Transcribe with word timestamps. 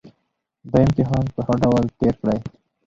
دا 0.71 0.77
امتحان 0.87 1.25
په 1.33 1.39
ښه 1.45 1.55
ډول 1.63 1.85
تېر 1.99 2.13
کړئ 2.21 2.39